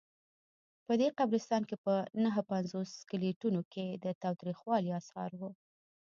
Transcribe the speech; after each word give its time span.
په 0.85 0.93
دې 0.99 1.09
قبرستان 1.19 1.61
کې 1.69 1.75
په 1.85 1.93
نههپنځوس 2.23 2.89
سکلیټونو 3.01 3.61
کې 3.73 3.85
د 4.03 4.05
تاوتریخوالي 4.23 4.89
آثار 4.99 5.31
وو. 5.39 5.49